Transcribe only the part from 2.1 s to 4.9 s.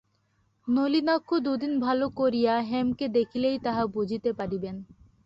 করিয়া হেমকে দেখিলেই তাহা বুঝিতে পারিবেন।